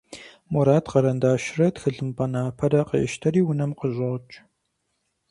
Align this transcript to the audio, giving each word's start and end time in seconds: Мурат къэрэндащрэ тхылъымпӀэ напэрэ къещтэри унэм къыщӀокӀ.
Мурат 0.51 0.85
къэрэндащрэ 0.91 1.67
тхылъымпӀэ 1.73 2.25
напэрэ 2.31 2.81
къещтэри 2.87 3.41
унэм 3.49 3.71
къыщӀокӀ. 3.79 4.33